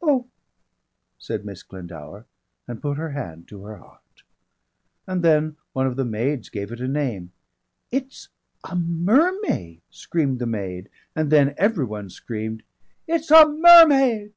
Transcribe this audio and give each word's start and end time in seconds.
"Oh!" 0.00 0.26
said 1.18 1.44
Miss 1.44 1.62
Glendower, 1.62 2.24
and 2.66 2.80
put 2.80 2.96
her 2.96 3.10
hand 3.10 3.46
to 3.48 3.64
her 3.64 3.76
heart. 3.76 4.22
And 5.06 5.22
then 5.22 5.58
one 5.74 5.86
of 5.86 5.96
the 5.96 6.04
maids 6.06 6.48
gave 6.48 6.72
it 6.72 6.80
a 6.80 6.88
name. 6.88 7.32
"It's 7.90 8.30
a 8.64 8.74
mermaid!" 8.74 9.82
screamed 9.90 10.38
the 10.38 10.46
maid, 10.46 10.88
and 11.14 11.30
then 11.30 11.52
everyone 11.58 12.08
screamed, 12.08 12.62
"It's 13.06 13.30
a 13.30 13.46
mermaid." 13.46 14.32